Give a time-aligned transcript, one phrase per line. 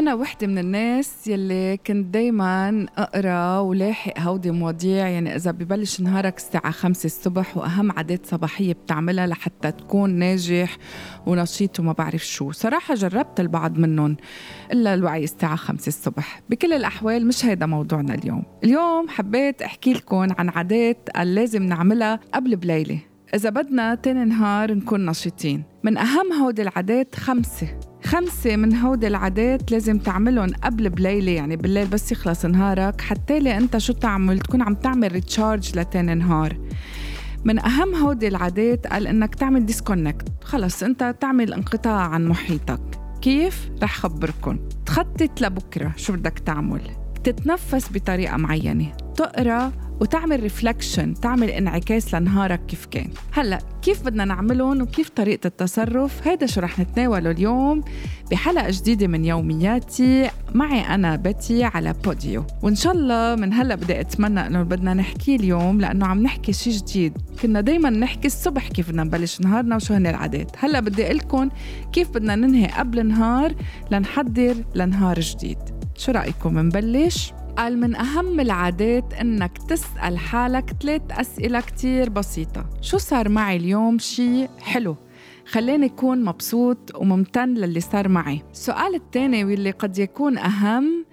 [0.00, 6.36] أنا وحدة من الناس يلي كنت دايما أقرأ ولاحق هودي مواضيع يعني إذا ببلش نهارك
[6.36, 10.76] الساعة خمسة الصبح وأهم عادات صباحية بتعملها لحتى تكون ناجح
[11.26, 12.50] ونشيط وما بعرف شو.
[12.50, 14.16] صراحة جربت البعض منهم
[14.72, 16.42] إلا الوعي الساعة خمسة الصبح.
[16.50, 18.42] بكل الأحوال مش هيدا موضوعنا اليوم.
[18.64, 23.09] اليوم حبيت أحكي لكم عن عادات اللازم نعملها قبل بليلة.
[23.34, 25.62] إذا بدنا تاني نهار نكون نشيطين.
[25.84, 27.80] من أهم هودي العادات خمسة.
[28.04, 33.56] خمسة من هودي العادات لازم تعملهم قبل بليلة يعني بالليل بس يخلص نهارك حتى لي
[33.56, 36.56] أنت شو تعمل تكون عم تعمل ريتشارج لتاني نهار.
[37.44, 42.80] من أهم هودي العادات قال إنك تعمل disconnect خلص أنت تعمل انقطاع عن محيطك.
[43.22, 44.68] كيف؟ رح خبركن.
[44.86, 46.80] تخطط لبكرة شو بدك تعمل.
[47.24, 48.92] تتنفس بطريقة معينة.
[49.16, 53.10] تقرأ وتعمل reflection تعمل انعكاس لنهارك كيف كان.
[53.32, 57.84] هلا كيف بدنا نعملهم وكيف طريقة التصرف؟ هيدا شو رح نتناوله اليوم
[58.30, 60.30] بحلقة جديدة من يومياتي.
[60.54, 62.44] معي أنا بتي على بوديو.
[62.62, 66.72] وإن شاء الله من هلا بدي أتمنى إنه بدنا نحكي اليوم لأنه عم نحكي شيء
[66.72, 67.12] جديد.
[67.42, 70.50] كنا دايما نحكي الصبح كيف بدنا نبلش نهارنا وشو هن العادات.
[70.58, 71.48] هلا بدي أقول لكم
[71.92, 73.54] كيف بدنا ننهي قبل نهار
[73.90, 75.58] لنحضر لنهار جديد.
[75.96, 82.66] شو رأيكم؟ نبلش؟ قال من أهم العادات إنك تسأل حالك ثلاث أسئلة كتير بسيطة.
[82.80, 84.96] شو صار معي اليوم؟ شي حلو.
[85.46, 88.42] خلاني أكون مبسوط وممتن للي صار معي.
[88.52, 91.04] السؤال الثاني واللي قد يكون أهم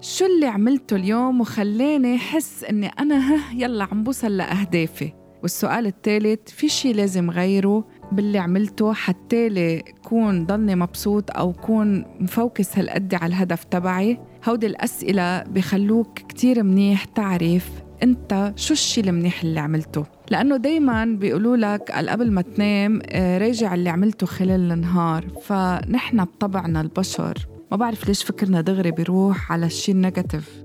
[0.00, 6.50] شو اللي عملته اليوم وخلاني حس إني أنا ها يلا عم بوصل لأهدافي؟ والسؤال الثالث
[6.50, 13.14] في شي لازم غيره باللي عملته حتى لي كون ضلني مبسوط أو كون مفوكس هالقد
[13.14, 14.18] على الهدف تبعي؟
[14.48, 17.70] هودي الأسئلة بخلوك كتير منيح تعرف
[18.02, 20.06] أنت شو الشيء المنيح اللي عملته.
[20.30, 26.80] لأنه دايما بيقولوا لك قبل ما تنام آه، راجع اللي عملته خلال النهار فنحن بطبعنا
[26.80, 27.34] البشر
[27.70, 30.64] ما بعرف ليش فكرنا دغري بيروح على الشيء ال negative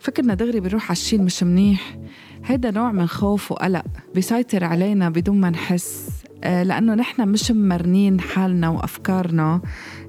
[0.00, 1.98] فكرنا دغري بيروح على الشيء المش منيح.
[2.44, 3.84] هيدا نوع من خوف وقلق
[4.14, 6.21] بيسيطر علينا بدون ما نحس.
[6.44, 9.60] آه، لأنه نحن مش ممرنين حالنا وأفكارنا.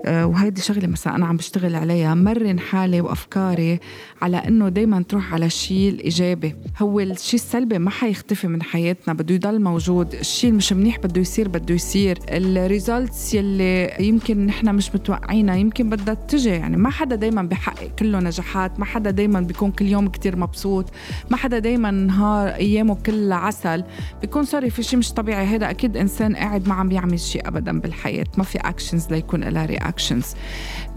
[0.06, 2.16] آه، وهيدي شغلة مثلا أنا عم بشتغل عليها.
[2.16, 3.80] مرن حالي وأفكاري
[4.22, 9.36] على إنه دائما تروح على الشيء الايجابي هو الشيء السلبي ما حيختفي من حياتنا بده
[9.36, 10.14] يضل موجود.
[10.14, 12.20] الشيء المش منيح بده يصير بده يصير.
[12.30, 16.50] الريزلتس يلي يمكن نحن مش متوقعينها يمكن بدها تجي.
[16.50, 18.80] يعني ما حدا دائما بحقق كله نجاحات.
[18.80, 20.90] ما حدا دائما بيكون كل يوم كتير مبسوط.
[21.30, 23.84] ما حدا دائما نهار أيامه كلها عسل.
[24.22, 25.46] بيكون sorry في شيء مش طبيعي.
[25.46, 29.66] هذا أكيد إنسان قاعد ما عم بيعمل شيء ابدا بالحياة ما في actions ليكون لها
[29.66, 30.36] reaction actions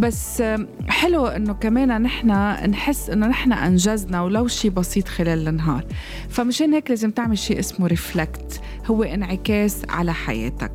[0.01, 0.43] بس
[0.89, 2.29] حلو إنه كمان نحن
[2.71, 5.85] نحس إنه نحن أنجزنا ولو شيء بسيط خلال النهار.
[6.29, 10.73] فمشان هيك لازم تعمل شيء اسمه reflect هو انعكاس على حياتك.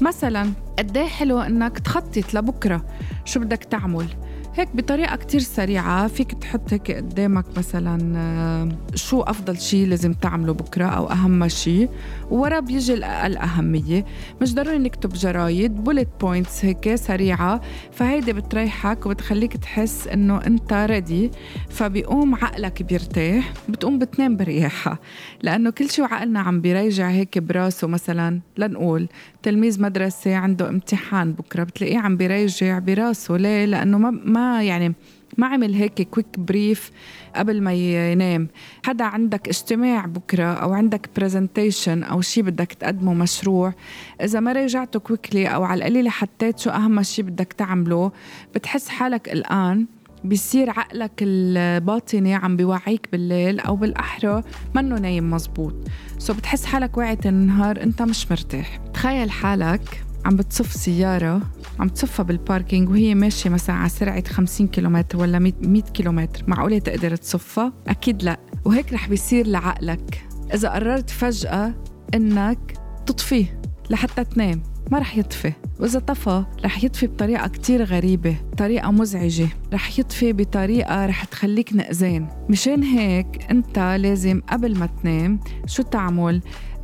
[0.00, 2.84] مثلا قد إيه حلو إنك تخطط لبكرة
[3.24, 4.06] شو بدك تعمل؟
[4.54, 6.08] هيك بطريقة كتير سريعة.
[6.08, 11.88] فيك تحط هيك قدامك مثلا آه، شو أفضل شيء لازم تعمله بكرة أو أهم شيء
[12.30, 14.04] وورا بيجي الأقل أهمية
[14.42, 17.60] مش ضروري نكتب جرايد bullet points هيك سريعة.
[17.92, 21.30] فهيدي بتريحك وبتخليك تحس إنه أنت ready
[21.68, 23.52] فبيقوم عقلك بيرتاح.
[23.68, 24.98] بتقوم بتنام برياحة.
[25.42, 28.40] لأنه كل شيء عقلنا عم بيرجع هيك براسه مثلا.
[28.56, 29.08] لنقول
[29.42, 33.36] تلميذ مدرسة عنده امتحان بكرة بتلاقيه عم بيرجع براسه.
[33.36, 34.10] ليه؟ لأنه ما,
[34.42, 34.94] ما يعني
[35.38, 36.90] ما عمل هيك quick brief
[37.36, 38.48] قبل ما ينام.
[38.86, 43.74] حدا عندك اجتماع بكرة أو عندك presentation أو شيء بدك تقدمه مشروع
[44.22, 48.12] إذا ما رجعته quickly أو على القليلة حطيت شو أهم شيء بدك تعمله
[48.54, 49.86] بتحس حالك الآن
[50.24, 54.42] بيصير عقلك الباطني عم بيوعيك بالليل أو بالأحرى
[54.74, 55.74] منه نايم مزبوط.
[56.18, 58.76] so بتحس حالك وعيت النهار أنت مش مرتاح.
[58.94, 61.40] تخيل حالك عم بتصف سيارة
[61.80, 66.44] عم تصفها بالباركينج وهي ماشية مثلا على سرعة 50 كيلومتر ولا 100 كيلومتر.
[66.46, 68.40] معقولة تقدر تصفها؟ أكيد لا.
[68.64, 70.26] وهيك رح بيصير لعقلك.
[70.54, 71.74] إذا قررت فجأة
[72.14, 72.74] إنك
[73.06, 73.60] تطفيه
[73.90, 75.52] لحتى تنام ما رح يطفي.
[75.80, 79.48] وإذا طفى رح يطفي بطريقة كتير غريبة طريقة مزعجة.
[79.72, 86.42] رح يطفي بطريقة رح تخليك نقزان مشان هيك أنت لازم قبل ما تنام شو تعمل؟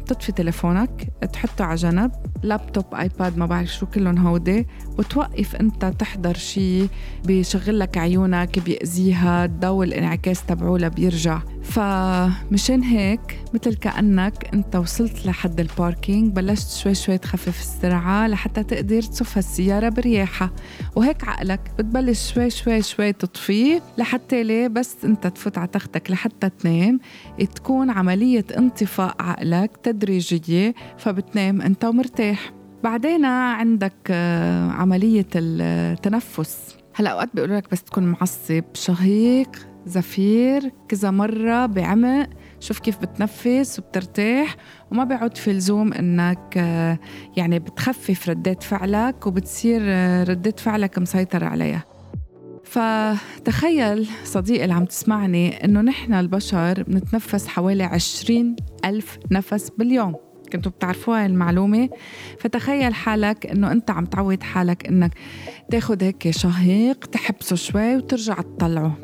[0.08, 2.12] تطفي تليفونك تحطه على جنب
[2.42, 4.66] laptop iPad ما بعرف شو كلهم هودي
[4.98, 6.88] وتوقف أنت تحضر شيء
[7.24, 15.60] بيشغل لك عيونك بيأذيها الضوء الانعكاس تبعوله بيرجع فمشان هيك مثل كأنك أنت وصلت لحد
[15.60, 20.50] ال parking بلشت شوي شوي تخفف السرعة لحتى تقدر تصف السيارة برياحة.
[20.96, 26.50] وهيك عقلك بتبلش شوي شوي شوي تطفيه لحتى ليه بس أنت تفوت على تختك لحتى
[26.50, 27.00] تنام
[27.54, 32.52] تكون عملية انطفاء عقلك تدريجية فبتنام أنت ومرتاح.
[32.84, 36.76] بعدين عندك آه، عملية التنفس.
[36.94, 39.50] هلأ أوقات بيقولوا لك بس تكون معصب شهيق
[39.86, 42.28] زفير كذا مرة بعمق
[42.60, 44.56] شوف كيف بتنفس وبترتاح.
[44.90, 46.56] وما بيعود في لزوم إنك
[47.36, 49.82] يعني بتخفف ردات فعلك وبتصير
[50.28, 51.97] ردات فعلك مسيطرة عليها.
[52.70, 60.14] فتخيل صديقي اللي عم تسمعني إنه نحن البشر بنتنفس حوالي عشرين ألف نفس باليوم.
[60.52, 61.88] كنتوا بتعرفوها المعلومة؟
[62.40, 65.14] فتخيل حالك إنه أنت عم تعود حالك إنك
[65.70, 68.96] تاخد هيك شهيق تحبسه شوي وترجع تطلعه.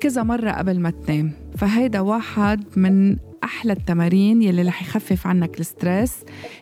[0.00, 1.32] كذا مرة قبل ما تنام.
[1.56, 3.16] فهيدا واحد من
[3.48, 6.14] أحلى التمارين يلي رح يخفف عنك الستريس.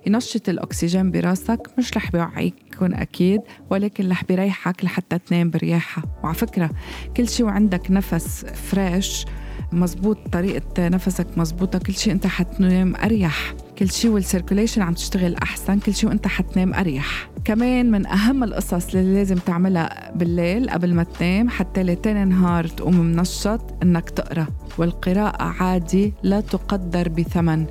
[0.07, 3.41] ينشط الأكسجين براسك مش رح بيوعيكن أكيد
[3.71, 6.03] ولكن رح بيريحك لحتى تنام برياحة.
[6.23, 6.71] وعلى فكرة
[7.17, 9.25] كل شي وعندك نفس fresh
[9.73, 13.55] مزبوط طريقة نفسك مزبوطة كل شيء أنت حتنام أريح.
[13.79, 17.29] كل شيء وال circulation عم تشتغل أحسن كل شيء وأنت حتنام أريح.
[17.45, 23.01] كمان من أهم القصص اللي لازم تعملها بالليل قبل ما تنام حتى لتاني نهار تقوم
[23.01, 24.47] منشط إنك تقرأ.
[24.79, 27.67] والقراءة عادي لا تقدر بثمن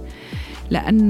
[0.70, 1.10] لأن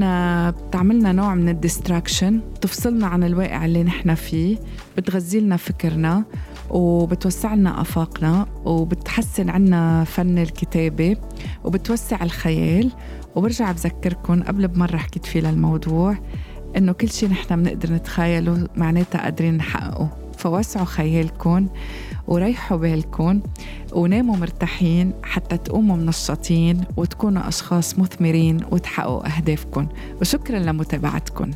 [0.52, 4.58] بتعملنا نوع من الديستراكشن تفصلنا عن الواقع اللي نحن فيه
[4.98, 6.24] بتغذي لنا فكرنا.
[6.70, 11.18] وبتوسع لنا آفاقنا وبتحسن عنا فن الكتابة
[11.64, 12.92] وبتوسع الخيال.
[13.36, 16.18] وبرجع بذكركم قبل بمرة حكيت فيه للموضوع
[16.78, 20.10] إنه كل شيء نحن بنقدر نتخيله معناتها قادرين نحققه.
[20.38, 21.68] فوسعوا خيالكم
[22.28, 23.42] وريحوا بالكم
[23.94, 29.88] وناموا مرتاحين حتى تقوموا منشطين وتكونوا أشخاص مثمرين وتحققوا أهدافكم
[30.22, 31.52] وشكرا لمتابعتكم